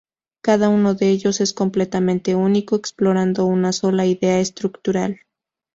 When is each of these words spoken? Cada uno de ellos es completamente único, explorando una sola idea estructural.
Cada 0.41 0.67
uno 0.69 0.95
de 0.95 1.11
ellos 1.11 1.41
es 1.41 1.53
completamente 1.53 2.33
único, 2.33 2.75
explorando 2.75 3.45
una 3.45 3.71
sola 3.71 4.07
idea 4.07 4.39
estructural. 4.39 5.19